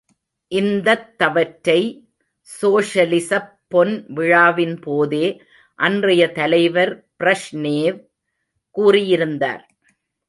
இந்தத் 0.51 1.17
தவற்றை, 1.17 2.07
சோஷலிசப் 2.61 3.51
பொன் 3.67 4.07
விழாவின்போதே 4.15 5.39
அன்றைய 5.75 6.31
தலைவர் 6.31 7.07
பிரஷ்னேவ் 7.19 7.99
கூறியிருந்தார். 8.75 9.63